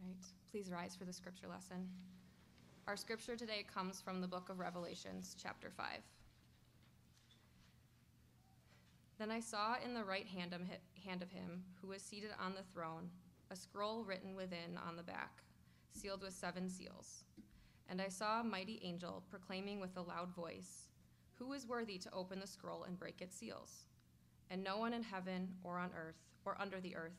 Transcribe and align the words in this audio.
All 0.00 0.08
right, 0.08 0.24
please 0.50 0.70
rise 0.70 0.94
for 0.94 1.04
the 1.04 1.12
scripture 1.12 1.48
lesson. 1.48 1.88
Our 2.86 2.96
scripture 2.96 3.36
today 3.36 3.64
comes 3.72 4.00
from 4.00 4.20
the 4.20 4.28
book 4.28 4.48
of 4.48 4.60
Revelations, 4.60 5.34
chapter 5.40 5.70
5. 5.70 5.86
Then 9.18 9.30
I 9.30 9.40
saw 9.40 9.76
in 9.84 9.94
the 9.94 10.04
right 10.04 10.26
hand 10.26 10.52
of 10.54 11.30
him 11.30 11.64
who 11.80 11.88
was 11.88 12.02
seated 12.02 12.30
on 12.40 12.54
the 12.54 12.62
throne 12.72 13.10
a 13.50 13.56
scroll 13.56 14.04
written 14.04 14.36
within 14.36 14.78
on 14.86 14.96
the 14.96 15.02
back, 15.02 15.42
sealed 15.92 16.22
with 16.22 16.34
seven 16.34 16.68
seals. 16.68 17.24
And 17.88 18.00
I 18.00 18.08
saw 18.08 18.40
a 18.40 18.44
mighty 18.44 18.80
angel 18.84 19.24
proclaiming 19.30 19.80
with 19.80 19.96
a 19.96 20.02
loud 20.02 20.34
voice, 20.34 20.90
Who 21.38 21.52
is 21.54 21.66
worthy 21.66 21.98
to 21.98 22.12
open 22.12 22.40
the 22.40 22.46
scroll 22.46 22.84
and 22.84 22.98
break 22.98 23.20
its 23.20 23.36
seals? 23.36 23.86
And 24.50 24.62
no 24.62 24.76
one 24.76 24.92
in 24.92 25.02
heaven 25.02 25.48
or 25.64 25.78
on 25.78 25.90
earth 25.96 26.20
or 26.44 26.56
under 26.60 26.80
the 26.80 26.94
earth 26.94 27.18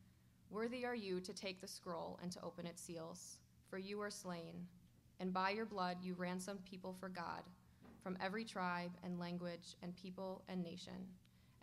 Worthy 0.51 0.85
are 0.85 0.95
you 0.95 1.21
to 1.21 1.31
take 1.31 1.61
the 1.61 1.67
scroll 1.67 2.19
and 2.21 2.29
to 2.33 2.43
open 2.43 2.65
its 2.65 2.81
seals, 2.81 3.37
for 3.69 3.77
you 3.77 3.97
were 3.97 4.09
slain, 4.09 4.67
and 5.21 5.33
by 5.33 5.51
your 5.51 5.65
blood 5.65 5.95
you 6.01 6.13
ransomed 6.13 6.65
people 6.65 6.93
for 6.99 7.07
God 7.07 7.43
from 8.03 8.17
every 8.19 8.43
tribe 8.43 8.91
and 9.01 9.17
language 9.17 9.77
and 9.81 9.95
people 9.95 10.43
and 10.49 10.61
nation. 10.61 11.07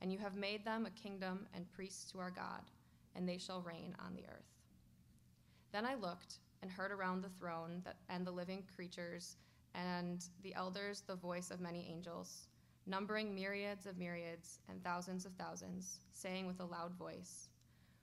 And 0.01 0.11
you 0.11 0.19
have 0.19 0.37
made 0.37 0.65
them 0.65 0.87
a 0.87 1.03
kingdom 1.03 1.47
and 1.55 1.71
priests 1.71 2.11
to 2.13 2.19
our 2.19 2.31
God, 2.31 2.63
and 3.15 3.29
they 3.29 3.37
shall 3.37 3.61
reign 3.61 3.95
on 3.99 4.15
the 4.15 4.25
earth. 4.25 4.57
Then 5.71 5.85
I 5.85 5.95
looked 5.95 6.39
and 6.63 6.71
heard 6.71 6.91
around 6.91 7.21
the 7.23 7.29
throne 7.39 7.83
and 8.09 8.27
the 8.27 8.31
living 8.31 8.65
creatures 8.75 9.37
and 9.75 10.25
the 10.43 10.55
elders 10.55 11.03
the 11.07 11.15
voice 11.15 11.51
of 11.51 11.61
many 11.61 11.87
angels, 11.93 12.47
numbering 12.87 13.35
myriads 13.35 13.85
of 13.85 13.99
myriads 13.99 14.61
and 14.71 14.83
thousands 14.83 15.27
of 15.27 15.33
thousands, 15.35 15.99
saying 16.15 16.47
with 16.47 16.61
a 16.61 16.65
loud 16.65 16.95
voice, 16.95 17.51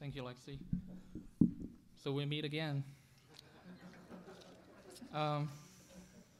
Thank 0.00 0.14
you, 0.14 0.22
Lexi. 0.22 0.58
So 1.96 2.12
we 2.12 2.24
meet 2.24 2.44
again. 2.44 2.84
Um, 5.12 5.48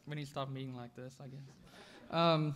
we 0.07 0.15
need 0.15 0.27
to 0.27 0.31
stop 0.31 0.49
meeting 0.49 0.77
like 0.77 0.95
this, 0.95 1.17
I 1.21 1.27
guess. 1.27 2.17
Um, 2.17 2.55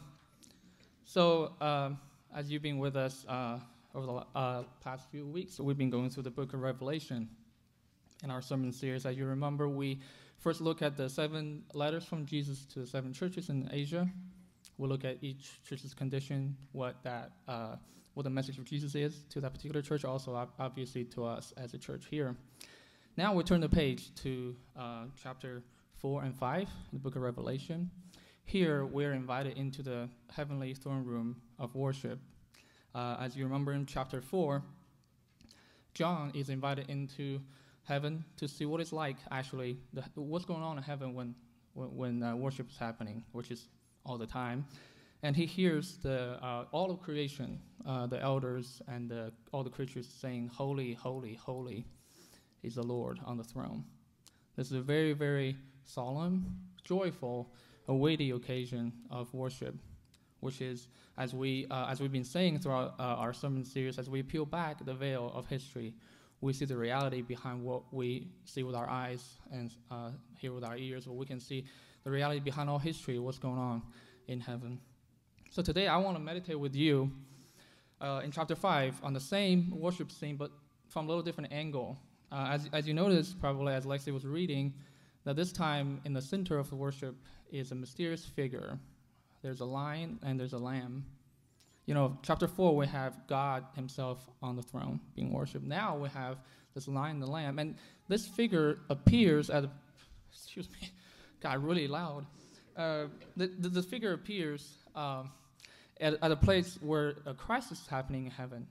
so, 1.05 1.55
um, 1.61 1.99
as 2.33 2.53
you've 2.53 2.63
been 2.63 2.79
with 2.79 2.95
us 2.95 3.27
uh, 3.29 3.59
over 3.97 4.07
the 4.07 4.39
uh, 4.39 4.63
past 4.81 5.11
few 5.11 5.27
weeks, 5.27 5.59
we've 5.59 5.77
been 5.77 5.91
going 5.91 6.09
through 6.09 6.23
the 6.23 6.31
book 6.31 6.55
of 6.55 6.61
Revelation 6.61 7.29
in 8.23 8.31
our 8.31 8.41
sermon 8.41 8.73
series. 8.73 9.05
As 9.05 9.17
you 9.17 9.27
remember, 9.27 9.69
we 9.69 10.01
first 10.39 10.61
look 10.61 10.83
at 10.83 10.97
the 10.97 11.09
seven 11.09 11.65
letters 11.75 12.05
from 12.05 12.27
Jesus 12.27 12.65
to 12.67 12.79
the 12.79 12.87
seven 12.87 13.13
churches 13.13 13.49
in 13.49 13.69
Asia. 13.73 14.09
We'll 14.83 14.91
look 14.91 15.05
at 15.05 15.19
each 15.23 15.63
church's 15.63 15.95
condition, 15.95 16.57
what 16.73 16.97
that 17.05 17.31
uh, 17.47 17.77
what 18.15 18.25
the 18.25 18.31
message 18.31 18.59
of 18.59 18.65
Jesus 18.65 18.97
is 18.97 19.23
to 19.29 19.41
that 19.41 19.55
particular 19.55 19.81
church, 19.81 20.05
also 20.05 20.35
obviously 20.59 21.05
to 21.05 21.25
us 21.25 21.55
as 21.57 21.73
a 21.73 21.79
church 21.79 22.07
here. 22.11 22.35
Now 23.17 23.33
we 23.33 23.45
turn 23.45 23.61
the 23.61 23.69
page 23.69 24.13
to 24.25 24.57
uh, 24.77 25.05
chapter 25.23 25.63
4 25.99 26.25
and 26.25 26.35
5, 26.35 26.69
the 26.95 26.99
book 26.99 27.15
of 27.15 27.23
Revelation. 27.23 27.93
Here 28.45 28.85
we're 28.85 29.13
invited 29.13 29.57
into 29.57 29.85
the 29.85 30.09
heavenly 30.35 30.75
throne 30.75 31.05
room 31.05 31.37
of 31.61 31.77
worship. 31.77 32.19
Uh, 32.93 33.19
as 33.21 33.37
you 33.37 33.45
remember 33.45 33.75
in 33.75 33.87
chapter 33.87 34.21
4, 34.21 34.65
John 35.95 36.33
is 36.35 36.49
invited 36.49 36.91
into 36.91 37.41
heaven 37.85 38.25
to 38.37 38.49
see 38.49 38.67
what 38.67 38.81
it's 38.81 38.93
like 38.93 39.19
actually, 39.31 39.79
the, 39.93 40.03
what's 40.17 40.45
going 40.45 40.65
on 40.65 40.77
in 40.77 40.83
heaven 40.83 41.15
when, 41.15 41.37
when, 41.75 41.97
when 41.97 42.23
uh, 42.25 42.35
worship 42.35 42.69
is 42.69 42.77
happening, 42.77 43.23
which 43.31 43.53
is 43.53 43.69
all 44.05 44.19
the 44.19 44.27
time 44.27 44.65
and 45.23 45.37
he 45.37 45.47
hears 45.47 45.99
the 46.03 46.39
uh, 46.43 46.65
all 46.73 46.91
of 46.91 47.01
creation, 47.01 47.61
uh, 47.87 48.07
the 48.07 48.21
elders 48.21 48.83
and 48.89 49.09
the, 49.09 49.33
all 49.53 49.63
the 49.63 49.71
creatures 49.71 50.07
saying, 50.07 50.51
"Holy, 50.53 50.95
holy, 50.95 51.35
holy, 51.35 51.85
is 52.63 52.75
the 52.75 52.83
Lord 52.83 53.21
on 53.25 53.37
the 53.37 53.45
throne." 53.45 53.85
This 54.57 54.67
is 54.67 54.73
a 54.73 54.81
very, 54.81 55.13
very 55.13 55.57
solemn, 55.85 56.45
joyful, 56.85 57.53
a 57.89 57.95
weighty 57.95 58.33
occasion 58.33 58.93
of 59.11 59.33
worship, 59.33 59.77
which 60.41 60.61
is, 60.61 60.89
as 61.17 61.35
we 61.35 61.67
uh, 61.71 61.87
as 61.89 62.01
we've 62.01 62.13
been 62.13 62.25
saying 62.25 62.59
throughout 62.59 62.95
uh, 62.99 63.03
our 63.03 63.33
sermon 63.33 63.65
series, 63.65 63.99
as 63.99 64.11
we 64.11 64.23
peel 64.23 64.45
back 64.45 64.85
the 64.85 64.95
veil 64.95 65.31
of 65.35 65.47
history, 65.47 65.95
we 66.41 66.53
see 66.53 66.65
the 66.65 66.77
reality 66.77 67.23
behind 67.23 67.63
what 67.63 67.83
we 67.95 68.27
see 68.45 68.65
with 68.65 68.75
our 68.75 68.91
eyes 68.91 69.39
and 69.53 69.73
uh, 69.93 70.11
hear 70.37 70.53
with 70.53 70.65
our 70.65 70.77
ears, 70.77 71.07
what 71.07 71.17
we 71.17 71.27
can 71.27 71.39
see 71.39 71.65
the 72.05 72.11
reality 72.11 72.41
behind 72.41 72.69
all 72.69 72.79
history, 72.79 73.19
what's 73.19 73.39
going 73.39 73.59
on 73.59 73.83
in 74.29 74.41
heaven. 74.41 74.81
So 75.51 75.63
today 75.63 75.87
I 75.87 75.97
want 75.99 76.17
to 76.17 76.23
meditate 76.23 76.59
with 76.59 76.75
you 76.75 77.11
uh, 78.01 78.23
in 78.25 78.31
chapter 78.31 78.57
5 78.57 79.01
on 79.03 79.13
the 79.13 79.21
same 79.21 79.71
worship 79.79 80.11
scene, 80.11 80.37
but 80.37 80.51
from 80.89 81.07
a 81.07 81.09
little 81.09 81.23
different 81.23 81.53
angle. 81.53 81.99
Uh, 82.31 82.49
as, 82.51 82.69
as 82.73 82.89
you 82.89 82.95
noticed, 82.95 83.41
probably 83.41 83.75
as 83.75 83.85
Lexi 83.85 84.13
was 84.13 84.25
reading, 84.25 84.73
that 85.25 85.37
this 85.37 85.53
time 85.53 86.01
in 86.05 86.13
the 86.13 86.23
center 86.23 86.59
of 86.59 86.69
the 86.71 86.75
worship 86.75 87.15
is 87.51 87.71
a 87.71 87.75
mysterious 87.75 88.25
figure. 88.25 88.79
There's 89.43 89.61
a 89.61 89.65
lion 89.65 90.19
and 90.23 90.39
there's 90.39 90.53
a 90.53 90.59
lamb. 90.59 91.05
You 91.87 91.95
know, 91.95 92.17
chapter 92.23 92.49
4, 92.49 92.77
we 92.77 92.87
have 92.87 93.27
God 93.27 93.65
Himself 93.75 94.27
on 94.41 94.57
the 94.57 94.63
throne 94.63 95.01
being 95.15 95.33
worshipped. 95.33 95.65
Now 95.65 95.97
we 95.97 96.09
have 96.11 96.39
this 96.75 96.89
lion 96.89 97.17
and 97.17 97.23
the 97.23 97.31
lamb. 97.31 97.59
And 97.59 97.77
this 98.09 98.27
figure 98.27 98.79
appears 98.89 99.51
at, 99.51 99.65
excuse 100.33 100.69
me, 100.71 100.91
got 101.43 101.63
really 101.63 101.89
loud. 101.89 102.27
Uh, 102.77 103.05
the, 103.37 103.49
the, 103.59 103.69
the, 103.69 103.83
figure 103.83 104.13
appears 104.13 104.79
um, 104.95 105.31
at, 106.01 106.15
at 106.23 106.31
a 106.31 106.37
place 106.37 106.79
where 106.81 107.17
a 107.27 107.35
crisis 107.35 107.81
is 107.81 107.87
happening 107.87 108.25
in 108.25 108.31
heaven. 108.31 108.67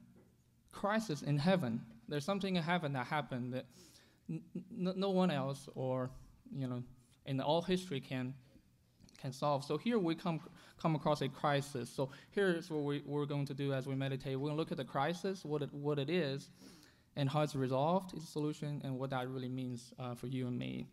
Crisis 0.72 1.22
in 1.22 1.38
heaven. 1.38 1.82
There's 2.08 2.26
something 2.26 2.56
in 2.56 2.64
heaven 2.64 2.94
that 2.94 3.06
happened 3.06 3.54
that 3.54 3.66
no 4.72 5.10
one 5.10 5.30
else 5.30 5.70
or, 5.76 6.10
you 6.56 6.68
know, 6.68 6.84
in 7.26 7.40
all 7.42 7.62
history 7.62 8.00
can 8.00 8.34
can 9.22 9.32
solve. 9.32 9.64
So 9.64 9.78
here 9.78 10.00
we 10.00 10.16
come 10.16 10.40
come 10.82 10.96
across 10.96 11.22
a 11.22 11.30
crisis. 11.30 11.90
So 11.90 12.10
here's 12.32 12.72
what 12.72 12.84
we, 12.84 13.04
we're 13.06 13.26
going 13.26 13.46
to 13.46 13.54
do 13.54 13.72
as 13.72 13.86
we 13.86 13.94
meditate. 13.94 14.40
We're 14.40 14.48
going 14.48 14.56
to 14.56 14.60
look 14.60 14.72
at 14.72 14.78
the 14.78 14.86
crisis, 14.86 15.46
what 15.46 15.62
it, 15.62 15.72
what 15.72 16.00
it 16.00 16.10
is, 16.10 16.50
and 17.16 17.30
how 17.30 17.42
it's 17.44 17.56
resolved, 17.56 18.16
its 18.16 18.28
solution, 18.28 18.82
and 18.84 18.98
what 18.98 19.12
that 19.12 19.30
really 19.30 19.50
means 19.50 19.94
uh, 20.00 20.16
for 20.16 20.26
you 20.26 20.48
and 20.48 20.58
me. 20.58 20.88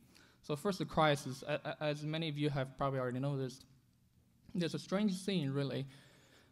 So 0.49 0.57
first, 0.57 0.79
the 0.79 0.87
crisis. 0.87 1.45
As 1.79 2.05
many 2.05 2.27
of 2.31 2.39
you 2.39 2.49
have 2.49 2.75
probably 2.79 2.99
already 2.99 3.19
noticed, 3.19 3.67
there's 4.55 4.73
a 4.73 4.79
strange 4.79 5.13
scene, 5.13 5.51
really. 5.51 5.87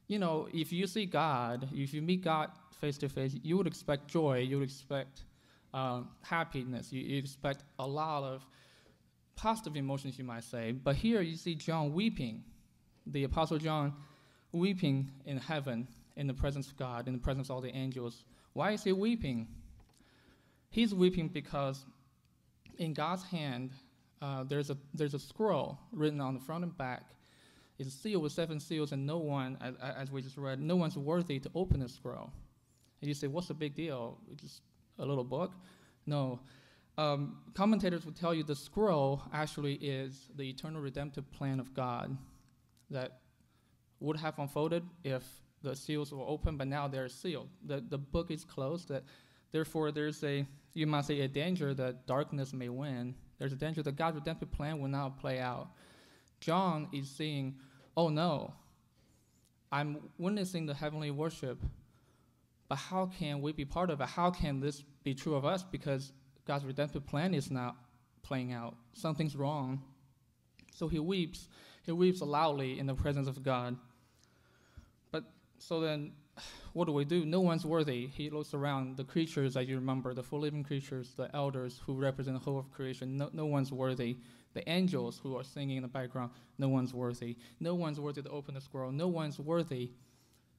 you 0.09 0.19
know, 0.19 0.49
if 0.53 0.73
you 0.73 0.87
see 0.87 1.07
God, 1.07 1.69
if 1.73 1.93
you 1.93 2.03
meet 2.03 2.23
God 2.23 2.51
face 2.81 2.99
to 2.99 3.09
face, 3.09 3.35
you 3.43 3.57
would 3.57 3.67
expect 3.67 4.09
joy, 4.09 4.39
you 4.39 4.59
would 4.59 4.69
expect 4.69 5.25
um, 5.75 6.09
happiness, 6.23 6.93
you, 6.93 7.03
you 7.03 7.19
expect 7.19 7.65
a 7.79 7.87
lot 7.87 8.23
of 8.23 8.47
positive 9.35 9.77
emotions, 9.77 10.19
you 10.19 10.25
might 10.25 10.45
say. 10.45 10.73
But 10.73 10.97
here 10.97 11.21
you 11.23 11.37
see 11.37 11.55
John 11.55 11.93
weeping, 11.93 12.45
the 13.07 13.25
Apostle 13.25 13.59
John 13.59 13.95
weeping 14.53 15.11
in 15.25 15.39
heaven, 15.39 15.89
in 16.17 16.27
the 16.27 16.35
presence 16.35 16.69
of 16.69 16.77
God, 16.77 17.09
in 17.09 17.13
the 17.13 17.19
presence 17.21 17.49
of 17.49 17.57
all 17.57 17.61
the 17.61 17.75
angels. 17.75 18.25
Why 18.53 18.73
is 18.73 18.85
he 18.85 18.93
weeping? 18.93 19.49
He's 20.71 20.95
weeping 20.95 21.29
because 21.29 21.85
in 22.79 22.95
God's 22.95 23.25
hand, 23.25 23.71
uh, 24.23 24.45
there's, 24.45 24.71
a, 24.71 24.77
there's 24.95 25.15
a 25.15 25.19
scroll 25.19 25.79
written 25.93 26.21
on 26.21 26.35
the 26.35 26.41
front 26.41 26.65
and 26.65 26.77
back. 26.77 27.05
It's 27.79 27.93
sealed 27.93 28.23
with 28.23 28.33
seven 28.33 28.59
seals, 28.59 28.93
and 28.93 29.07
no 29.07 29.19
one, 29.19 29.59
as, 29.61 29.75
as 29.81 30.11
we 30.11 30.23
just 30.23 30.39
read, 30.39 30.61
no 30.61 30.77
one's 30.77 30.97
worthy 30.97 31.39
to 31.41 31.51
open 31.55 31.81
the 31.81 31.89
scroll. 31.89 32.31
And 33.01 33.09
you 33.09 33.15
say, 33.15 33.27
what's 33.27 33.49
the 33.49 33.55
big 33.55 33.75
deal? 33.75 34.19
It's 34.33 34.43
just 34.43 34.63
a 34.99 35.05
little 35.05 35.25
book? 35.25 35.53
No. 36.07 36.41
Um, 36.97 37.39
commentators 37.53 38.07
will 38.07 38.13
tell 38.13 38.33
you 38.33 38.43
the 38.43 38.55
scroll 38.55 39.23
actually 39.33 39.75
is 39.75 40.31
the 40.37 40.49
eternal 40.49 40.81
redemptive 40.81 41.31
plan 41.31 41.61
of 41.61 41.75
God 41.75 42.17
that 42.91 43.19
would 44.01 44.17
have 44.17 44.39
unfolded 44.39 44.83
if 45.05 45.23
the 45.63 45.77
seals 45.77 46.13
were 46.13 46.25
open, 46.27 46.57
but 46.57 46.69
now 46.69 46.89
they're 46.89 47.09
sealed. 47.09 47.49
The, 47.67 47.85
the 47.87 47.99
book 47.99 48.31
is 48.31 48.45
closed. 48.45 48.89
That, 48.89 49.05
therefore, 49.53 49.93
there's 49.93 50.23
a, 50.25 50.47
you 50.73 50.87
might 50.87 51.05
say, 51.05 51.21
a 51.21 51.29
danger 51.29 51.75
that 51.75 52.07
darkness 52.07 52.55
may 52.55 52.71
win. 52.71 53.15
There's 53.39 53.53
a 53.53 53.57
danger 53.57 53.83
that 53.83 53.97
God's 53.97 54.17
redemptive 54.17 54.51
plan 54.51 54.81
will 54.81 54.89
not 54.89 55.19
play 55.21 55.39
out. 55.39 55.69
John 56.41 56.89
is 56.93 57.09
seeing, 57.09 57.57
oh 57.97 58.09
no, 58.09 58.55
I'm 59.71 59.99
witnessing 60.19 60.67
the 60.67 60.75
heavenly 60.75 61.11
worship, 61.11 61.59
but 62.69 62.77
how 62.77 63.07
can 63.19 63.41
we 63.41 63.53
be 63.53 63.65
part 63.65 63.91
of 63.91 64.01
it? 64.01 64.09
How 64.09 64.31
can 64.31 64.61
this 64.61 64.83
be 65.05 65.15
true 65.15 65.35
of 65.35 65.45
us? 65.45 65.63
Because 65.63 66.13
God's 66.47 66.65
redemptive 66.65 67.07
plan 67.07 67.35
is 67.35 67.51
not 67.51 67.77
playing 68.23 68.53
out. 68.53 68.77
Something's 68.93 69.37
wrong. 69.37 69.83
So 70.75 70.89
he 70.89 70.99
weeps. 70.99 71.49
He 71.83 71.93
weeps 71.93 72.21
loudly 72.21 72.79
in 72.79 72.87
the 72.87 72.95
presence 72.95 73.29
of 73.29 73.43
God. 73.43 73.77
So 75.59 75.81
then, 75.81 76.13
what 76.73 76.87
do 76.87 76.93
we 76.93 77.05
do? 77.05 77.25
No 77.25 77.41
one's 77.41 77.65
worthy. 77.65 78.07
He 78.07 78.31
looks 78.31 78.55
around 78.55 78.97
the 78.97 79.05
creatures, 79.05 79.57
as 79.57 79.69
you 79.69 79.77
remember, 79.77 80.15
the 80.15 80.23
four 80.23 80.41
living 80.41 80.65
creatures, 80.65 81.13
the 81.17 81.35
elders 81.35 81.81
who 81.87 81.95
represent 81.95 82.39
the 82.39 82.45
whole 82.45 82.59
of 82.59 82.71
creation. 82.71 83.17
No, 83.17 83.31
no 83.33 83.47
one's 83.47 83.73
worthy. 83.73 84.17
The 84.55 84.69
angels 84.69 85.21
who 85.23 85.37
are 85.37 85.45
singing 85.45 85.77
in 85.77 85.83
the 85.83 85.89
background, 85.89 86.31
no 86.59 86.69
one's 86.69 86.95
worthy. 86.95 87.37
No 87.61 87.75
one's 87.75 88.01
worthy 88.01 88.23
to 88.23 88.31
open 88.31 88.55
the 88.55 88.61
scroll. 88.61 88.91
No 88.91 89.09
one's 89.09 89.39
worthy 89.39 89.91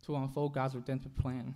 to 0.05 0.15
unfold 0.15 0.53
God's 0.53 0.75
redemptive 0.75 1.15
plan. 1.17 1.55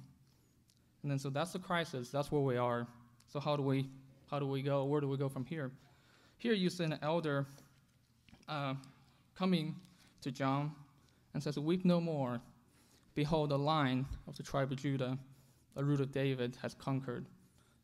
And 1.03 1.11
then, 1.11 1.19
so 1.19 1.29
that's 1.29 1.53
the 1.53 1.59
crisis. 1.59 2.09
That's 2.09 2.31
where 2.31 2.41
we 2.41 2.57
are. 2.57 2.87
So 3.27 3.39
how 3.39 3.55
do 3.55 3.63
we, 3.63 3.89
how 4.29 4.39
do 4.39 4.47
we 4.47 4.61
go? 4.61 4.83
Where 4.85 5.01
do 5.01 5.07
we 5.07 5.17
go 5.17 5.29
from 5.29 5.45
here? 5.45 5.71
Here 6.37 6.53
you 6.53 6.69
see 6.69 6.83
an 6.83 6.97
elder 7.01 7.45
uh, 8.49 8.73
coming 9.35 9.75
to 10.21 10.31
John 10.31 10.71
and 11.33 11.41
says, 11.41 11.57
"Weep 11.57 11.85
no 11.85 12.01
more. 12.01 12.41
Behold, 13.13 13.49
the 13.49 13.57
line 13.57 14.05
of 14.27 14.37
the 14.37 14.43
tribe 14.43 14.71
of 14.71 14.77
Judah, 14.77 15.17
the 15.75 15.83
root 15.83 16.01
of 16.01 16.11
David, 16.11 16.57
has 16.61 16.73
conquered, 16.73 17.27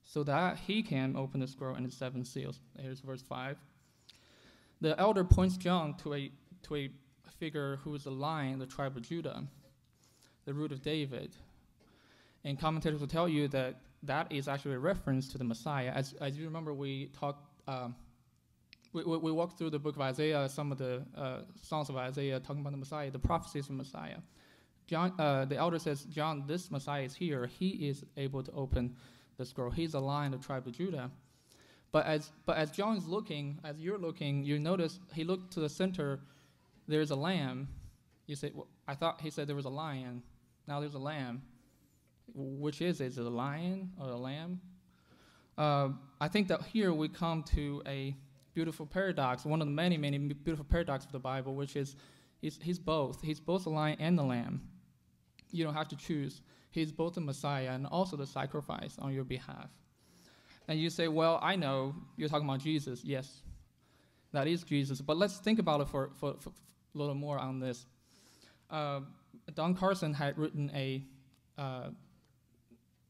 so 0.04 0.24
that 0.24 0.58
he 0.58 0.82
can 0.82 1.16
open 1.16 1.40
the 1.40 1.48
scroll 1.48 1.76
and 1.76 1.86
its 1.86 1.98
seven 1.98 2.24
seals." 2.24 2.60
Here's 2.80 3.02
verse 3.02 3.22
five. 3.22 3.58
The 4.82 5.00
elder 5.00 5.24
points 5.24 5.58
John 5.58 5.96
to 5.98 6.14
a 6.14 6.32
to 6.64 6.76
a 6.76 6.90
figure 7.40 7.78
who 7.84 7.94
is 7.96 8.04
the 8.04 8.12
lion, 8.12 8.60
the 8.60 8.66
tribe 8.66 8.98
of 8.98 9.04
Judah, 9.04 9.44
the 10.46 10.54
root 10.54 10.72
of 10.72 10.82
David, 10.82 11.36
and 12.44 12.60
commentators 12.60 13.00
will 13.00 13.08
tell 13.08 13.28
you 13.28 13.48
that 13.50 13.82
that 14.04 14.32
is 14.32 14.48
actually 14.48 14.76
a 14.76 14.80
reference 14.80 15.28
to 15.30 15.38
the 15.38 15.44
Messiah. 15.44 15.92
As, 15.94 16.14
as 16.22 16.38
you 16.38 16.46
remember, 16.46 16.74
we 16.74 17.08
talked, 17.08 17.44
um, 17.68 17.96
we, 18.94 19.04
we, 19.04 19.18
we, 19.18 19.32
walked 19.32 19.58
through 19.58 19.72
the 19.72 19.80
book 19.80 19.96
of 19.96 20.02
Isaiah, 20.02 20.48
some 20.48 20.72
of 20.72 20.78
the 20.78 21.04
uh, 21.16 21.40
songs 21.62 21.90
of 21.90 21.98
Isaiah 21.98 22.40
talking 22.40 22.62
about 22.62 22.72
the 22.72 22.78
Messiah, 22.78 23.12
the 23.12 23.20
prophecies 23.20 23.64
of 23.64 23.70
the 23.70 23.74
Messiah. 23.74 24.18
John, 24.88 25.14
uh, 25.20 25.46
the 25.46 25.58
elder 25.58 25.80
says, 25.80 26.04
John, 26.04 26.46
this 26.48 26.72
Messiah 26.72 27.04
is 27.04 27.14
here. 27.14 27.46
He 27.46 27.70
is 27.90 28.06
able 28.16 28.42
to 28.44 28.52
open 28.54 28.96
the 29.38 29.46
scroll. 29.46 29.70
He's 29.70 29.94
a 29.94 30.00
lion 30.00 30.34
of 30.34 30.42
the 30.42 30.46
tribe 30.46 30.66
of 30.66 30.74
Judah. 30.74 31.12
But 31.92 32.06
as, 32.06 32.32
but 32.46 32.58
as 32.58 32.72
John 32.72 32.98
is 32.98 33.08
looking, 33.08 33.60
as 33.64 33.80
you're 33.80 33.98
looking, 33.98 34.44
you 34.44 34.60
notice 34.60 35.00
he 35.14 35.24
looked 35.24 35.54
to 35.54 35.60
the 35.60 35.70
center. 35.70 36.20
There's 36.88 37.12
a 37.12 37.16
lamb. 37.16 37.68
You 38.26 38.36
say, 38.36 38.52
well, 38.54 38.68
I 38.88 38.96
thought 38.96 39.22
he 39.22 39.30
said 39.30 39.48
there 39.48 39.56
was 39.56 39.66
a 39.66 39.70
lion. 39.70 40.24
Now 40.68 40.80
there's 40.80 40.96
a 40.96 41.00
lamb 41.00 41.44
which 42.34 42.82
is 42.82 43.02
it? 43.02 43.06
Is 43.06 43.18
it 43.18 43.26
a 43.26 43.30
lion 43.30 43.92
or 44.00 44.10
a 44.10 44.18
lamb? 44.18 44.62
Uh, 45.58 45.90
I 46.22 46.28
think 46.28 46.48
that 46.50 46.62
here 46.64 46.94
we 46.94 47.10
come 47.10 47.44
to 47.56 47.82
a 47.88 48.16
beautiful 48.54 48.86
paradox, 48.86 49.46
one 49.46 49.62
of 49.62 49.68
the 49.68 49.74
many, 49.74 49.98
many 49.98 50.18
beautiful 50.18 50.66
paradoxes 50.66 51.08
of 51.08 51.12
the 51.14 51.20
Bible, 51.20 51.56
which 51.56 51.76
is 51.76 51.96
he's, 52.42 52.60
he's 52.62 52.80
both. 52.80 53.22
He's 53.22 53.40
both 53.40 53.64
the 53.64 53.70
lion 53.70 53.98
and 54.00 54.18
the 54.18 54.24
lamb. 54.24 54.62
You 55.52 55.64
don't 55.64 55.74
have 55.74 55.88
to 55.90 55.96
choose. 55.96 56.42
He's 56.72 56.92
both 56.92 57.16
the 57.16 57.22
Messiah 57.22 57.72
and 57.72 57.88
also 57.88 58.18
the 58.18 58.28
sacrifice 58.28 58.98
on 59.00 59.14
your 59.14 59.24
behalf. 59.24 59.70
And 60.68 60.80
you 60.80 60.90
say, 60.90 61.08
well, 61.08 61.40
I 61.42 61.56
know 61.56 61.96
you're 62.18 62.30
talking 62.30 62.48
about 62.48 62.60
Jesus. 62.60 63.04
Yes, 63.04 63.42
that 64.34 64.48
is 64.48 64.64
Jesus. 64.64 65.02
But 65.02 65.18
let's 65.18 65.38
think 65.38 65.60
about 65.60 65.82
it 65.82 65.88
for, 65.88 66.12
for, 66.20 66.36
for 66.40 66.50
a 66.50 66.98
little 66.98 67.16
more 67.16 67.40
on 67.40 67.60
this. 67.60 67.86
Uh, 68.70 69.02
Don 69.54 69.74
Carson 69.76 70.14
had 70.14 70.38
written 70.38 70.70
a 70.76 71.04
uh, 71.58 71.90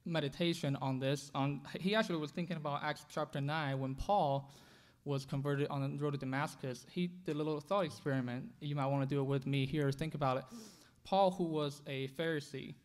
meditation 0.06 0.78
on 0.81 1.00
this. 1.00 1.31
On 1.34 1.62
he 1.80 1.95
actually 1.95 2.18
was 2.18 2.31
thinking 2.31 2.57
about 2.57 2.84
Acts 2.84 3.06
chapter 3.10 3.42
nine 3.42 3.80
when 3.80 3.95
Paul 3.95 4.51
was 5.04 5.25
converted 5.25 5.68
on 5.69 5.98
the 5.98 6.04
road 6.04 6.12
to 6.12 6.18
Damascus. 6.18 6.86
He 6.92 7.07
did 7.07 7.36
a 7.36 7.38
little 7.38 7.60
thought 7.60 7.86
experiment. 7.86 8.45
You 8.60 8.75
might 8.75 8.88
want 8.88 9.07
to 9.07 9.16
do 9.16 9.22
it 9.22 9.24
with 9.24 9.48
me 9.48 9.66
here. 9.66 9.92
Think 9.92 10.16
about 10.16 10.38
it. 10.38 10.44
Paul, 11.07 11.31
who 11.31 11.45
was 11.45 11.81
a 11.88 12.09
Pharisee, 12.09 12.75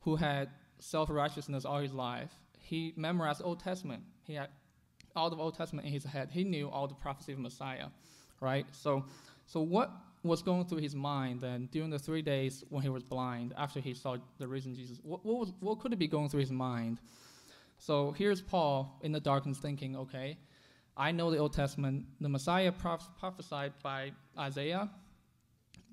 who 0.00 0.16
had 0.16 0.50
self 0.80 1.08
righteousness 1.08 1.64
all 1.64 1.78
his 1.78 1.94
life, 1.94 2.30
he 2.58 2.92
memorized 2.96 3.40
Old 3.42 3.60
Testament. 3.60 4.02
He 4.24 4.34
had 4.34 4.50
all 5.16 5.30
the 5.30 5.36
Old 5.36 5.56
Testament 5.56 5.86
in 5.86 5.92
his 5.92 6.04
head. 6.04 6.28
He 6.30 6.44
knew 6.44 6.68
all 6.68 6.86
the 6.86 6.94
prophecy 6.94 7.32
of 7.32 7.38
Messiah, 7.38 7.86
right? 8.42 8.66
So, 8.72 9.04
so 9.46 9.60
what 9.60 9.90
was 10.22 10.42
going 10.42 10.66
through 10.66 10.78
his 10.78 10.94
mind 10.94 11.40
then 11.40 11.70
during 11.72 11.88
the 11.88 11.98
three 11.98 12.20
days 12.20 12.64
when 12.68 12.82
he 12.82 12.90
was 12.90 13.02
blind 13.02 13.54
after 13.56 13.80
he 13.80 13.94
saw 13.94 14.16
the 14.38 14.46
risen 14.46 14.74
Jesus? 14.74 14.98
What, 15.02 15.24
what, 15.24 15.38
was, 15.38 15.52
what 15.60 15.80
could 15.80 15.94
it 15.94 15.98
be 15.98 16.08
going 16.08 16.28
through 16.28 16.40
his 16.40 16.52
mind? 16.52 17.00
So 17.78 18.12
here's 18.12 18.42
Paul 18.42 18.98
in 19.02 19.10
the 19.10 19.20
darkness 19.20 19.56
thinking, 19.56 19.96
okay, 19.96 20.36
I 20.98 21.12
know 21.12 21.30
the 21.30 21.38
Old 21.38 21.54
Testament, 21.54 22.04
the 22.20 22.28
Messiah 22.28 22.72
proph- 22.72 23.08
prophesied 23.18 23.72
by 23.82 24.12
Isaiah, 24.38 24.90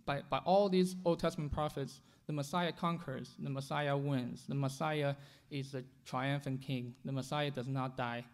by, 0.06 0.22
by 0.30 0.40
all 0.40 0.70
these 0.70 0.96
Old 1.06 1.20
Testament 1.20 1.52
prophets, 1.52 2.02
the 2.28 2.34
Messiah 2.34 2.72
conquers, 2.72 3.36
the 3.40 3.50
Messiah 3.50 3.98
wins, 3.98 4.46
the 4.48 4.56
Messiah 4.56 5.16
is 5.52 5.72
the 5.72 5.84
triumphant 6.06 6.62
king, 6.62 6.94
the 7.04 7.12
Messiah 7.12 7.52
does 7.52 7.68
not 7.68 7.98
die. 7.98 8.26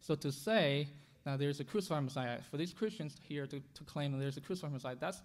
So 0.00 0.14
to 0.16 0.32
say 0.32 0.88
that 1.24 1.38
there's 1.38 1.60
a 1.60 1.64
crucified 1.64 2.04
Messiah. 2.04 2.38
For 2.50 2.56
these 2.56 2.72
Christians 2.72 3.16
here 3.28 3.46
to, 3.46 3.60
to 3.60 3.84
claim 3.84 4.12
that 4.12 4.18
there's 4.18 4.36
a 4.36 4.40
crucified 4.40 4.72
Messiah, 4.72 4.96
that's 4.98 5.22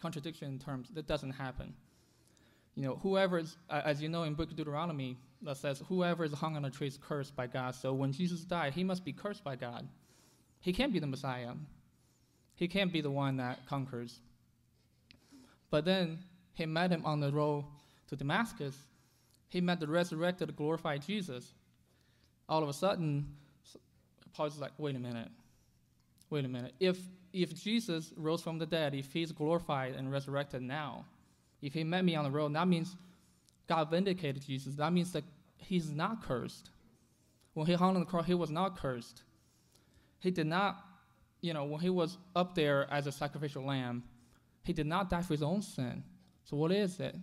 contradiction 0.00 0.48
in 0.48 0.58
terms. 0.58 0.88
That 0.94 1.06
doesn't 1.06 1.32
happen. 1.32 1.74
You 2.74 2.82
know, 2.82 2.98
whoever 3.02 3.38
is, 3.38 3.56
uh, 3.70 3.82
as 3.84 4.02
you 4.02 4.08
know 4.08 4.24
in 4.24 4.34
Book 4.34 4.50
of 4.50 4.56
Deuteronomy, 4.56 5.16
that 5.42 5.56
says, 5.56 5.82
whoever 5.88 6.24
is 6.24 6.32
hung 6.32 6.56
on 6.56 6.64
a 6.64 6.70
tree 6.70 6.88
is 6.88 6.98
cursed 6.98 7.34
by 7.34 7.46
God. 7.46 7.74
So 7.74 7.92
when 7.92 8.12
Jesus 8.12 8.40
died, 8.40 8.74
he 8.74 8.84
must 8.84 9.04
be 9.04 9.12
cursed 9.12 9.44
by 9.44 9.56
God. 9.56 9.88
He 10.60 10.72
can't 10.72 10.92
be 10.92 10.98
the 10.98 11.06
Messiah. 11.06 11.52
He 12.54 12.68
can't 12.68 12.92
be 12.92 13.00
the 13.00 13.10
one 13.10 13.36
that 13.36 13.64
conquers. 13.66 14.20
But 15.70 15.84
then 15.84 16.18
he 16.54 16.66
met 16.66 16.90
him 16.90 17.04
on 17.04 17.20
the 17.20 17.30
road 17.32 17.64
to 18.08 18.16
Damascus. 18.16 18.76
He 19.48 19.60
met 19.60 19.80
the 19.80 19.86
resurrected, 19.86 20.54
glorified 20.56 21.02
Jesus. 21.02 21.54
All 22.48 22.62
of 22.62 22.68
a 22.68 22.72
sudden, 22.72 23.26
Paul's 24.34 24.58
like, 24.58 24.72
wait 24.78 24.96
a 24.96 24.98
minute. 24.98 25.28
Wait 26.30 26.44
a 26.44 26.48
minute. 26.48 26.74
If, 26.80 26.98
if 27.32 27.54
Jesus 27.54 28.12
rose 28.16 28.42
from 28.42 28.58
the 28.58 28.66
dead, 28.66 28.94
if 28.94 29.12
he's 29.12 29.32
glorified 29.32 29.94
and 29.94 30.10
resurrected 30.10 30.62
now, 30.62 31.04
if 31.62 31.72
he 31.72 31.84
met 31.84 32.04
me 32.04 32.14
on 32.14 32.24
the 32.24 32.30
road, 32.30 32.54
that 32.54 32.68
means 32.68 32.96
God 33.66 33.90
vindicated 33.90 34.42
Jesus. 34.42 34.74
That 34.74 34.92
means 34.92 35.12
that 35.12 35.24
he's 35.58 35.90
not 35.90 36.22
cursed. 36.22 36.70
When 37.54 37.66
he 37.66 37.74
hung 37.74 37.94
on 37.94 38.00
the 38.00 38.06
cross, 38.06 38.26
he 38.26 38.34
was 38.34 38.50
not 38.50 38.76
cursed. 38.76 39.22
He 40.20 40.30
did 40.30 40.46
not, 40.46 40.84
you 41.40 41.54
know, 41.54 41.64
when 41.64 41.80
he 41.80 41.90
was 41.90 42.18
up 42.34 42.54
there 42.54 42.86
as 42.92 43.06
a 43.06 43.12
sacrificial 43.12 43.64
lamb, 43.64 44.04
he 44.66 44.72
did 44.72 44.86
not 44.86 45.08
die 45.08 45.22
for 45.22 45.32
his 45.34 45.42
own 45.42 45.62
sin. 45.62 46.02
So 46.44 46.56
what 46.56 46.72
is 46.72 47.00
it? 47.00 47.16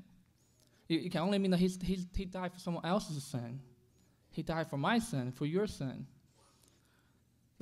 It, 0.89 1.11
can 1.11 1.21
only 1.21 1.39
mean 1.39 1.51
that 1.51 1.59
he's, 1.59 1.79
he's, 1.81 2.05
he 2.15 2.25
died 2.25 2.53
for 2.53 2.59
someone 2.59 2.85
else's 2.85 3.23
sin. 3.23 3.59
He 4.29 4.41
died 4.41 4.69
for 4.69 4.77
my 4.77 4.99
sin, 4.99 5.31
for 5.31 5.45
your 5.45 5.67
sin 5.67 6.07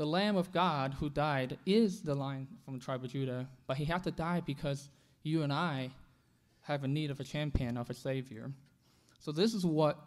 the 0.01 0.05
Lamb 0.07 0.35
of 0.35 0.51
God 0.51 0.95
who 0.95 1.11
died 1.11 1.59
is 1.63 2.01
the 2.01 2.15
Lion 2.15 2.47
from 2.65 2.79
the 2.79 2.83
tribe 2.83 3.03
of 3.03 3.11
Judah, 3.11 3.47
but 3.67 3.77
he 3.77 3.85
had 3.85 4.03
to 4.05 4.09
die 4.09 4.41
because 4.43 4.89
you 5.21 5.43
and 5.43 5.53
I 5.53 5.91
have 6.61 6.83
a 6.83 6.87
need 6.87 7.11
of 7.11 7.19
a 7.19 7.23
champion, 7.23 7.77
of 7.77 7.87
a 7.89 7.93
savior. 7.93 8.51
So 9.19 9.31
this 9.31 9.53
is 9.53 9.63
what 9.63 9.99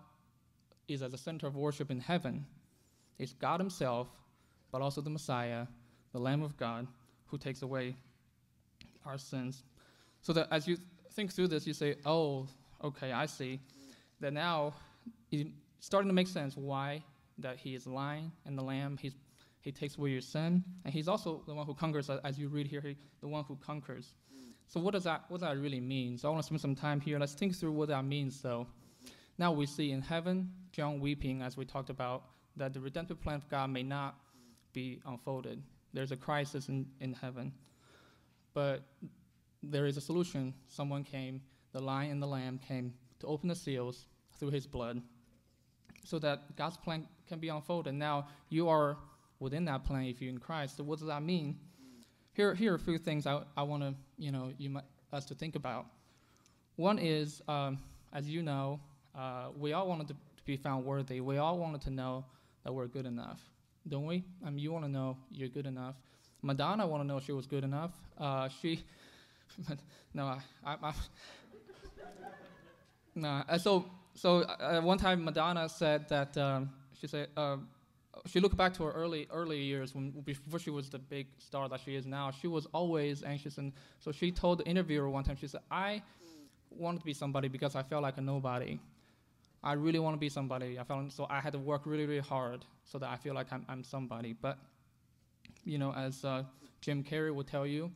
is 0.89 1.03
at 1.03 1.13
the 1.13 1.17
center 1.17 1.47
of 1.47 1.55
worship 1.55 1.93
in 1.93 2.01
heaven. 2.01 2.45
It's 3.21 3.35
God 3.35 3.61
Himself, 3.61 4.09
but 4.73 4.83
also 4.83 5.01
the 5.01 5.11
Messiah, 5.11 5.69
the 6.13 6.19
Lamb 6.19 6.43
of 6.43 6.57
God, 6.57 6.89
who 7.27 7.39
takes 7.39 7.63
away 7.63 7.95
our 9.07 9.19
sins. 9.19 9.65
So 10.21 10.33
that 10.33 10.49
as 10.51 10.67
you 10.67 10.77
think 11.13 11.33
through 11.33 11.49
this, 11.49 11.67
you 11.67 11.73
say, 11.73 11.97
"Oh, 12.05 12.49
okay, 12.83 13.13
I 13.13 13.27
see." 13.27 13.61
That 14.21 14.33
now 14.33 14.75
it's 15.31 15.51
starting 15.81 16.09
to 16.09 16.15
make 16.15 16.29
sense 16.29 16.57
why 16.57 17.03
that 17.39 17.57
He 17.59 17.75
is 17.75 17.87
Lion 17.87 18.33
and 18.47 18.57
the 18.57 18.63
Lamb. 18.63 18.97
He's 19.01 19.15
he 19.65 19.73
takes 19.73 19.97
away 19.97 20.11
your 20.11 20.21
sin, 20.21 20.63
and 20.85 20.93
he's 20.93 21.09
also 21.09 21.43
the 21.47 21.55
one 21.55 21.65
who 21.65 21.73
conquers. 21.73 22.11
As 22.11 22.39
you 22.39 22.49
read 22.49 22.67
here, 22.67 22.83
he, 22.83 22.97
the 23.23 23.29
one 23.29 23.45
who 23.45 23.57
conquers. 23.57 24.13
So 24.67 24.79
what 24.79 24.93
does 24.93 25.05
that 25.05 25.25
what 25.29 25.41
that 25.41 25.57
really 25.59 25.81
mean? 25.81 26.19
So 26.19 26.29
I 26.29 26.33
want 26.33 26.43
to 26.43 26.47
spend 26.47 26.61
some 26.61 26.75
time 26.75 27.01
here. 27.01 27.19
Let's 27.19 27.33
think 27.33 27.57
through 27.57 27.73
what 27.73 27.89
that 27.89 28.05
means. 28.05 28.39
So 28.39 28.67
now 29.39 29.53
we 29.53 29.65
see 29.65 29.93
in 29.93 30.03
heaven 30.03 30.51
John 30.73 31.01
weeping, 31.01 31.41
as 31.41 31.57
we 31.57 31.65
talked 31.65 31.89
about, 31.89 32.25
that 32.57 32.75
the 32.75 32.81
redemptive 32.81 33.21
plan 33.23 33.37
of 33.37 33.49
God 33.49 33.71
may 33.71 33.83
not 33.83 34.17
be 34.75 35.01
unfolded. 35.07 35.63
There's 35.95 36.13
a 36.13 36.17
crisis 36.17 36.69
in, 36.69 36.87
in 37.01 37.15
heaven, 37.15 37.53
but 38.55 38.83
there 39.63 39.87
is 39.87 39.97
a 39.97 40.01
solution. 40.01 40.55
Someone 40.69 41.05
came, 41.05 41.43
the 41.73 41.81
lion 41.81 42.13
and 42.13 42.23
the 42.23 42.27
lamb 42.27 42.59
came 42.67 42.95
to 43.21 43.27
open 43.27 43.49
the 43.49 43.55
seals 43.55 44.07
through 44.39 44.51
His 44.51 44.67
blood, 44.67 45.03
so 46.05 46.19
that 46.19 46.57
God's 46.57 46.77
plan 46.77 47.07
can 47.29 47.39
be 47.39 47.49
unfolded. 47.49 47.95
Now 47.95 48.29
you 48.49 48.69
are 48.69 48.97
within 49.41 49.65
that 49.67 49.85
plan 49.85 50.05
if 50.05 50.21
you're 50.21 50.31
in 50.31 50.39
Christ. 50.39 50.77
So 50.77 50.85
what 50.85 50.99
does 50.99 51.09
that 51.09 51.23
mean? 51.23 51.59
Here, 52.35 52.55
here 52.55 52.73
are 52.73 52.77
a 52.77 52.81
few 52.81 52.99
things 52.99 53.27
I, 53.27 53.43
I 53.57 53.63
want 53.63 53.83
to, 53.83 53.95
you 54.19 54.33
know, 54.33 54.53
you 54.59 54.71
might, 54.71 54.85
us 55.13 55.25
to 55.27 55.35
think 55.35 55.55
about. 55.55 55.87
One 56.77 56.99
is, 56.99 57.41
um, 57.47 57.79
as 58.13 58.29
you 58.29 58.43
know, 58.43 58.81
uh, 59.17 59.49
we 59.57 59.73
all 59.73 59.87
wanted 59.87 60.09
to, 60.09 60.15
to, 60.15 60.45
be 60.45 60.57
found 60.57 60.85
worthy. 60.85 61.21
We 61.21 61.39
all 61.39 61.59
wanted 61.59 61.83
to 61.83 61.91
know 61.91 62.25
that 62.65 62.73
we're 62.73 62.89
good 62.89 63.07
enough, 63.07 63.41
don't 63.89 64.07
we? 64.07 64.25
I 64.45 64.51
mean, 64.51 64.59
you 64.59 64.73
want 64.73 64.85
to 64.85 64.91
know 64.91 65.17
you're 65.31 65.49
good 65.49 65.67
enough. 65.67 65.95
Madonna 66.45 66.87
want 66.87 67.03
to 67.03 67.07
know 67.07 67.17
if 67.17 67.25
she 67.25 67.33
was 67.33 67.47
good 67.47 67.65
enough. 67.65 67.93
Uh, 68.19 68.49
she, 68.61 68.85
no, 70.15 70.27
I, 70.27 70.39
I, 70.65 70.77
I 70.83 70.93
no. 73.15 73.43
Uh, 73.49 73.59
so, 73.59 73.87
so 74.15 74.43
uh, 74.43 74.81
one 74.83 74.99
time 74.99 75.25
Madonna 75.25 75.69
said 75.69 76.09
that 76.09 76.37
um, 76.37 76.71
she 77.01 77.07
said. 77.07 77.29
Uh, 77.37 77.57
she 78.27 78.39
looked 78.41 78.57
back 78.57 78.73
to 78.73 78.85
her 78.85 78.93
early 78.93 79.27
early 79.33 79.61
years 79.61 79.93
when 79.95 80.11
before 80.11 80.59
she 80.59 80.71
was 80.71 80.89
the 80.89 80.99
big 80.99 81.27
star 81.39 81.69
that 81.69 81.81
she 81.85 81.97
is 81.97 82.07
now. 82.07 82.31
She 82.31 82.47
was 82.47 82.67
always 82.73 83.23
anxious, 83.25 83.59
and 83.59 83.73
so 83.99 84.13
she 84.13 84.31
told 84.31 84.59
the 84.61 84.65
interviewer 84.67 85.11
one 85.11 85.25
time. 85.25 85.37
She 85.37 85.49
said, 85.49 85.61
"I 85.71 86.01
wanted 86.71 87.01
to 87.01 87.05
be 87.05 87.13
somebody 87.13 87.49
because 87.49 87.75
I 87.75 87.83
felt 87.83 88.03
like 88.03 88.17
a 88.17 88.21
nobody. 88.21 88.79
I 89.63 89.73
really 89.73 89.99
want 89.99 90.15
to 90.15 90.19
be 90.19 90.29
somebody. 90.29 90.79
I 90.79 90.85
felt 90.85 91.13
so 91.13 91.27
I 91.29 91.41
had 91.41 91.53
to 91.55 91.59
work 91.59 91.87
really 91.87 92.07
really 92.07 92.21
hard 92.21 92.65
so 92.85 92.99
that 92.99 93.11
I 93.11 93.17
feel 93.17 93.35
like 93.35 93.53
I'm, 93.53 93.65
I'm 93.69 93.83
somebody. 93.83 94.35
But 94.41 94.59
you 95.65 95.79
know, 95.79 95.93
as 95.93 96.25
uh, 96.25 96.45
Jim 96.81 97.03
Carrey 97.03 97.35
would 97.35 97.47
tell 97.47 97.67
you, 97.67 97.91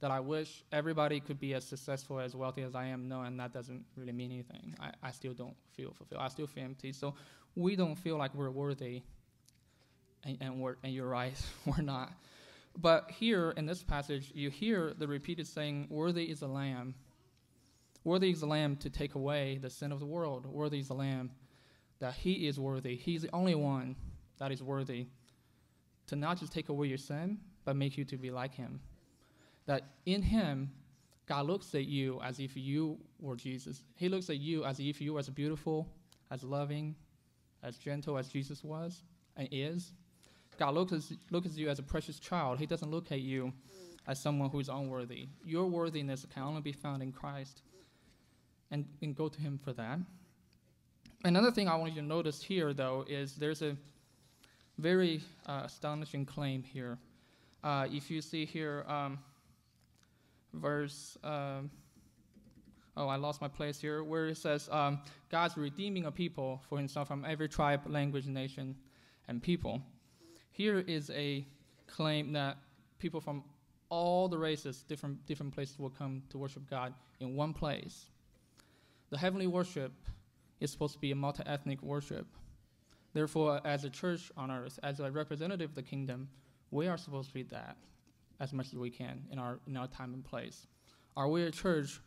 that 0.00 0.10
I 0.10 0.20
wish 0.20 0.64
everybody 0.72 1.20
could 1.20 1.38
be 1.38 1.54
as 1.54 1.64
successful, 1.64 2.20
as 2.20 2.34
wealthy 2.34 2.62
as 2.62 2.74
I 2.74 2.86
am. 2.86 3.08
No, 3.08 3.22
and 3.22 3.38
that 3.38 3.52
doesn't 3.52 3.84
really 3.96 4.12
mean 4.12 4.32
anything. 4.32 4.74
I, 4.80 4.92
I 5.02 5.10
still 5.10 5.34
don't 5.34 5.56
feel 5.74 5.92
fulfilled. 5.92 6.22
I 6.22 6.28
still 6.28 6.46
feel 6.46 6.64
empty. 6.64 6.92
So 6.92 7.14
we 7.54 7.76
don't 7.76 7.96
feel 7.96 8.16
like 8.16 8.34
we're 8.34 8.50
worthy 8.50 9.02
and, 10.24 10.38
and, 10.40 10.60
we're, 10.60 10.76
and 10.82 10.92
you're 10.92 11.08
right, 11.08 11.38
we're 11.66 11.82
not. 11.82 12.12
But 12.78 13.10
here 13.10 13.52
in 13.56 13.66
this 13.66 13.82
passage, 13.82 14.30
you 14.34 14.48
hear 14.48 14.94
the 14.96 15.06
repeated 15.06 15.46
saying, 15.46 15.88
Worthy 15.90 16.30
is 16.30 16.40
the 16.40 16.48
Lamb. 16.48 16.94
Worthy 18.04 18.30
is 18.30 18.40
the 18.40 18.46
Lamb 18.46 18.76
to 18.76 18.90
take 18.90 19.14
away 19.14 19.58
the 19.60 19.68
sin 19.68 19.92
of 19.92 20.00
the 20.00 20.06
world. 20.06 20.46
Worthy 20.46 20.78
is 20.78 20.88
the 20.88 20.94
Lamb 20.94 21.30
that 21.98 22.14
He 22.14 22.46
is 22.46 22.58
worthy. 22.58 22.96
He's 22.96 23.22
the 23.22 23.34
only 23.34 23.54
one 23.54 23.96
that 24.38 24.52
is 24.52 24.62
worthy 24.62 25.08
to 26.10 26.16
not 26.16 26.38
just 26.38 26.52
take 26.52 26.68
away 26.68 26.88
your 26.88 26.98
sin, 26.98 27.38
but 27.64 27.76
make 27.76 27.96
you 27.96 28.04
to 28.04 28.16
be 28.16 28.30
like 28.30 28.54
Him. 28.54 28.80
That 29.66 29.84
in 30.06 30.22
Him, 30.22 30.70
God 31.26 31.46
looks 31.46 31.72
at 31.76 31.86
you 31.86 32.20
as 32.22 32.40
if 32.40 32.56
you 32.56 32.98
were 33.20 33.36
Jesus. 33.36 33.84
He 33.94 34.08
looks 34.08 34.28
at 34.28 34.38
you 34.38 34.64
as 34.64 34.80
if 34.80 35.00
you 35.00 35.14
were 35.14 35.20
as 35.20 35.30
beautiful, 35.30 35.88
as 36.32 36.42
loving, 36.42 36.96
as 37.62 37.76
gentle 37.76 38.18
as 38.18 38.28
Jesus 38.28 38.64
was 38.64 39.04
and 39.36 39.48
is. 39.52 39.92
God 40.58 40.74
looks 40.74 40.92
at, 40.92 41.00
looks 41.30 41.46
at 41.46 41.56
you 41.56 41.68
as 41.68 41.78
a 41.78 41.82
precious 41.84 42.18
child. 42.18 42.58
He 42.58 42.66
doesn't 42.66 42.90
look 42.90 43.12
at 43.12 43.20
you 43.20 43.52
as 44.08 44.20
someone 44.20 44.50
who 44.50 44.58
is 44.58 44.68
unworthy. 44.68 45.28
Your 45.44 45.66
worthiness 45.66 46.26
can 46.34 46.42
only 46.42 46.60
be 46.60 46.72
found 46.72 47.02
in 47.04 47.12
Christ. 47.12 47.62
And, 48.72 48.84
and 49.00 49.16
go 49.16 49.28
to 49.28 49.40
Him 49.40 49.58
for 49.62 49.72
that. 49.74 49.98
Another 51.24 51.50
thing 51.50 51.68
I 51.68 51.76
want 51.76 51.94
you 51.94 52.00
to 52.00 52.06
notice 52.06 52.42
here, 52.42 52.72
though, 52.72 53.04
is 53.08 53.36
there's 53.36 53.62
a 53.62 53.76
very 54.80 55.22
uh, 55.46 55.62
astonishing 55.64 56.24
claim 56.24 56.62
here. 56.62 56.98
Uh, 57.62 57.86
if 57.90 58.10
you 58.10 58.22
see 58.22 58.44
here, 58.46 58.84
um, 58.88 59.18
verse, 60.54 61.18
um, 61.22 61.70
oh, 62.96 63.06
I 63.08 63.16
lost 63.16 63.40
my 63.40 63.48
place 63.48 63.80
here, 63.80 64.02
where 64.02 64.28
it 64.28 64.36
says, 64.36 64.68
um, 64.70 65.00
God's 65.30 65.56
redeeming 65.56 66.06
a 66.06 66.10
people 66.10 66.62
for 66.68 66.78
himself 66.78 67.08
from 67.08 67.24
every 67.24 67.48
tribe, 67.48 67.82
language, 67.86 68.26
nation, 68.26 68.74
and 69.28 69.42
people. 69.42 69.82
Here 70.50 70.80
is 70.80 71.10
a 71.10 71.46
claim 71.86 72.32
that 72.32 72.56
people 72.98 73.20
from 73.20 73.44
all 73.90 74.28
the 74.28 74.38
races, 74.38 74.84
different, 74.88 75.24
different 75.26 75.54
places, 75.54 75.78
will 75.78 75.90
come 75.90 76.22
to 76.30 76.38
worship 76.38 76.68
God 76.70 76.94
in 77.18 77.34
one 77.34 77.52
place. 77.52 78.06
The 79.10 79.18
heavenly 79.18 79.48
worship 79.48 79.92
is 80.60 80.70
supposed 80.70 80.94
to 80.94 81.00
be 81.00 81.10
a 81.10 81.16
multi 81.16 81.42
ethnic 81.44 81.82
worship. 81.82 82.26
Therefore, 83.12 83.60
as 83.64 83.84
a 83.84 83.90
church 83.90 84.30
on 84.36 84.50
earth, 84.50 84.78
as 84.82 85.00
a 85.00 85.10
representative 85.10 85.70
of 85.70 85.74
the 85.74 85.82
kingdom, 85.82 86.28
we 86.70 86.86
are 86.86 86.96
supposed 86.96 87.28
to 87.28 87.34
be 87.34 87.42
that 87.44 87.76
as 88.38 88.52
much 88.52 88.66
as 88.68 88.74
we 88.74 88.90
can 88.90 89.22
in 89.30 89.38
our, 89.38 89.58
in 89.66 89.76
our 89.76 89.88
time 89.88 90.14
and 90.14 90.24
place. 90.24 90.66
Are 91.16 91.28
we 91.28 91.42
a 91.44 91.50
church 91.50 92.00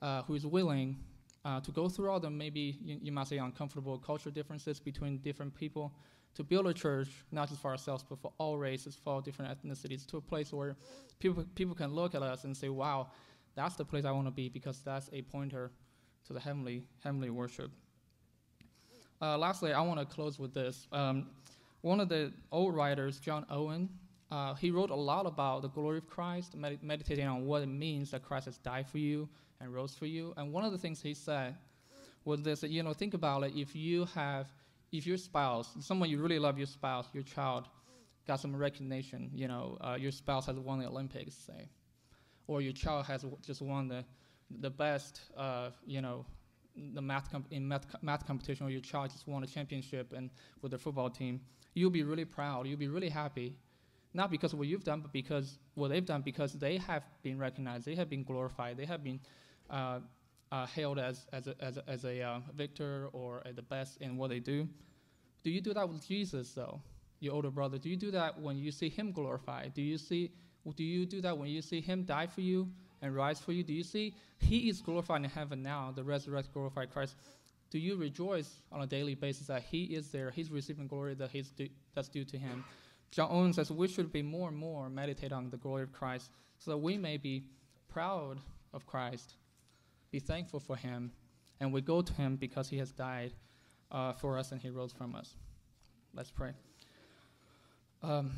uh, 0.00 0.22
who 0.22 0.34
is 0.34 0.46
willing 0.46 0.98
uh, 1.44 1.60
to 1.60 1.72
go 1.72 1.88
through 1.88 2.10
all 2.10 2.20
the 2.20 2.30
maybe, 2.30 2.78
you, 2.82 2.98
you 3.02 3.12
might 3.12 3.26
say, 3.26 3.38
uncomfortable 3.38 3.98
cultural 3.98 4.32
differences 4.32 4.78
between 4.78 5.18
different 5.18 5.54
people, 5.54 5.92
to 6.34 6.42
build 6.42 6.66
a 6.66 6.72
church, 6.72 7.08
not 7.30 7.48
just 7.48 7.60
for 7.60 7.70
ourselves, 7.70 8.04
but 8.08 8.18
for 8.18 8.32
all 8.38 8.56
races, 8.56 8.98
for 9.02 9.14
all 9.14 9.20
different 9.20 9.50
ethnicities, 9.50 10.06
to 10.06 10.16
a 10.16 10.20
place 10.20 10.52
where 10.52 10.76
people, 11.18 11.44
people 11.54 11.74
can 11.74 11.92
look 11.92 12.14
at 12.14 12.22
us 12.22 12.44
and 12.44 12.56
say, 12.56 12.68
wow, 12.68 13.10
that's 13.54 13.76
the 13.76 13.84
place 13.84 14.04
I 14.04 14.12
want 14.12 14.26
to 14.26 14.30
be 14.30 14.48
because 14.48 14.80
that's 14.82 15.10
a 15.12 15.22
pointer 15.22 15.70
to 16.26 16.32
the 16.32 16.40
heavenly, 16.40 16.84
heavenly 17.02 17.30
worship. 17.30 17.70
Uh, 19.22 19.38
lastly, 19.38 19.72
I 19.72 19.80
want 19.82 20.00
to 20.00 20.06
close 20.06 20.36
with 20.40 20.52
this. 20.52 20.88
Um, 20.90 21.28
one 21.82 22.00
of 22.00 22.08
the 22.08 22.32
old 22.50 22.74
writers, 22.74 23.20
John 23.20 23.46
Owen, 23.50 23.88
uh, 24.32 24.54
he 24.54 24.72
wrote 24.72 24.90
a 24.90 24.96
lot 24.96 25.26
about 25.26 25.62
the 25.62 25.68
glory 25.68 25.98
of 25.98 26.08
Christ, 26.08 26.56
med- 26.56 26.82
meditating 26.82 27.26
on 27.26 27.46
what 27.46 27.62
it 27.62 27.66
means 27.66 28.10
that 28.10 28.24
Christ 28.24 28.46
has 28.46 28.58
died 28.58 28.88
for 28.88 28.98
you 28.98 29.28
and 29.60 29.72
rose 29.72 29.94
for 29.94 30.06
you. 30.06 30.34
And 30.36 30.52
one 30.52 30.64
of 30.64 30.72
the 30.72 30.78
things 30.78 31.00
he 31.00 31.14
said 31.14 31.54
was 32.24 32.42
this: 32.42 32.64
you 32.64 32.82
know, 32.82 32.92
think 32.92 33.14
about 33.14 33.44
it. 33.44 33.52
If 33.54 33.76
you 33.76 34.06
have 34.06 34.52
if 34.90 35.06
your 35.06 35.16
spouse, 35.16 35.68
someone 35.80 36.10
you 36.10 36.18
really 36.18 36.40
love, 36.40 36.58
your 36.58 36.66
spouse, 36.66 37.06
your 37.12 37.22
child, 37.22 37.68
got 38.26 38.40
some 38.40 38.56
recognition, 38.56 39.30
you 39.32 39.46
know, 39.46 39.78
uh, 39.80 39.96
your 39.98 40.10
spouse 40.10 40.46
has 40.46 40.56
won 40.56 40.80
the 40.80 40.86
Olympics, 40.86 41.34
say, 41.34 41.68
or 42.48 42.60
your 42.60 42.72
child 42.72 43.06
has 43.06 43.24
just 43.46 43.62
won 43.62 43.86
the 43.86 44.04
the 44.60 44.70
best, 44.70 45.20
uh, 45.36 45.70
you 45.86 46.00
know, 46.00 46.26
the 46.76 47.02
math 47.02 47.28
in 47.50 47.68
math, 47.68 47.86
math 48.02 48.26
competition, 48.26 48.66
or 48.66 48.70
your 48.70 48.80
child 48.80 49.10
just 49.10 49.26
won 49.26 49.42
a 49.42 49.46
championship 49.46 50.12
and 50.12 50.30
with 50.60 50.70
their 50.72 50.78
football 50.78 51.10
team, 51.10 51.40
you'll 51.74 51.90
be 51.90 52.02
really 52.02 52.24
proud. 52.24 52.66
You'll 52.66 52.78
be 52.78 52.88
really 52.88 53.08
happy, 53.08 53.56
not 54.14 54.30
because 54.30 54.52
of 54.52 54.58
what 54.58 54.68
you've 54.68 54.84
done, 54.84 55.00
but 55.00 55.12
because 55.12 55.58
what 55.74 55.88
they've 55.88 56.04
done, 56.04 56.22
because 56.22 56.54
they 56.54 56.78
have 56.78 57.02
been 57.22 57.38
recognized, 57.38 57.84
they 57.84 57.94
have 57.94 58.08
been 58.08 58.24
glorified, 58.24 58.76
they 58.76 58.86
have 58.86 59.04
been 59.04 59.20
uh, 59.70 60.00
uh, 60.50 60.66
hailed 60.66 60.98
as, 60.98 61.26
as 61.32 61.46
a, 61.46 61.54
as 61.60 61.76
a, 61.76 61.88
as 61.88 62.04
a 62.04 62.20
uh, 62.20 62.40
victor 62.54 63.08
or 63.12 63.42
the 63.54 63.62
best 63.62 63.98
in 63.98 64.16
what 64.16 64.30
they 64.30 64.40
do. 64.40 64.68
Do 65.42 65.50
you 65.50 65.60
do 65.60 65.74
that 65.74 65.88
with 65.88 66.06
Jesus, 66.06 66.52
though, 66.52 66.80
your 67.20 67.34
older 67.34 67.50
brother? 67.50 67.78
Do 67.78 67.88
you 67.88 67.96
do 67.96 68.10
that 68.12 68.38
when 68.38 68.56
you 68.56 68.70
see 68.70 68.88
him 68.88 69.12
glorified? 69.12 69.74
Do 69.74 69.82
you 69.82 69.98
see? 69.98 70.30
Do 70.76 70.84
you 70.84 71.06
do 71.06 71.20
that 71.22 71.36
when 71.36 71.48
you 71.48 71.60
see 71.60 71.80
him 71.80 72.04
die 72.04 72.28
for 72.28 72.40
you 72.40 72.70
and 73.02 73.14
rise 73.14 73.38
for 73.38 73.52
you? 73.52 73.62
Do 73.62 73.72
you 73.72 73.82
see 73.82 74.14
he 74.38 74.68
is 74.70 74.80
glorified 74.80 75.22
in 75.22 75.30
heaven 75.30 75.62
now, 75.62 75.92
the 75.94 76.02
resurrected, 76.02 76.54
glorified 76.54 76.90
Christ? 76.90 77.16
Do 77.70 77.78
you 77.78 77.96
rejoice 77.96 78.60
on 78.70 78.82
a 78.82 78.86
daily 78.86 79.14
basis 79.14 79.48
that 79.48 79.62
he 79.62 79.84
is 79.84 80.10
there, 80.10 80.30
he's 80.30 80.50
receiving 80.50 80.86
glory 80.86 81.14
that 81.14 81.30
he's 81.30 81.50
due, 81.50 81.68
that's 81.94 82.08
due 82.08 82.24
to 82.24 82.38
him? 82.38 82.64
John 83.10 83.28
Owen 83.30 83.52
says 83.52 83.70
we 83.70 83.88
should 83.88 84.12
be 84.12 84.22
more 84.22 84.48
and 84.48 84.56
more 84.56 84.88
meditate 84.88 85.32
on 85.32 85.50
the 85.50 85.58
glory 85.58 85.82
of 85.82 85.92
Christ 85.92 86.30
so 86.58 86.70
that 86.70 86.78
we 86.78 86.96
may 86.96 87.18
be 87.18 87.44
proud 87.88 88.38
of 88.72 88.86
Christ 88.86 89.34
be 90.12 90.20
thankful 90.20 90.60
for 90.60 90.76
him, 90.76 91.10
and 91.58 91.72
we 91.72 91.80
go 91.80 92.02
to 92.02 92.12
him 92.12 92.36
because 92.36 92.68
he 92.68 92.76
has 92.76 92.92
died 92.92 93.32
uh, 93.90 94.12
for 94.12 94.38
us 94.38 94.52
and 94.52 94.60
he 94.60 94.68
rose 94.68 94.92
from 94.92 95.14
us. 95.14 95.34
Let's 96.14 96.30
pray. 96.30 96.52
Um, 98.02 98.32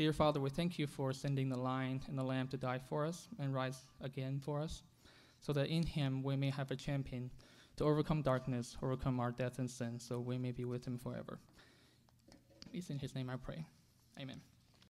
dear 0.00 0.14
Father, 0.14 0.40
we 0.40 0.48
thank 0.48 0.78
you 0.78 0.86
for 0.86 1.12
sending 1.12 1.50
the 1.50 1.58
lion 1.58 2.00
and 2.08 2.16
the 2.16 2.22
lamb 2.22 2.48
to 2.48 2.56
die 2.56 2.78
for 2.78 3.04
us 3.04 3.28
and 3.38 3.52
rise 3.52 3.84
again 4.00 4.40
for 4.42 4.58
us. 4.58 4.82
so 5.40 5.52
that 5.52 5.68
in 5.68 5.84
him 5.84 6.22
we 6.22 6.36
may 6.36 6.48
have 6.48 6.70
a 6.70 6.76
champion 6.76 7.30
to 7.76 7.84
overcome 7.84 8.22
darkness, 8.22 8.78
overcome 8.82 9.20
our 9.20 9.30
death 9.30 9.58
and 9.58 9.70
sin, 9.70 10.00
so 10.00 10.18
we 10.18 10.38
may 10.38 10.52
be 10.52 10.64
with 10.64 10.86
him 10.86 10.96
forever. 10.96 11.38
It's 12.72 12.88
in 12.88 12.98
his 12.98 13.14
name 13.14 13.28
I 13.28 13.36
pray. 13.36 13.62
Amen. 14.18 14.40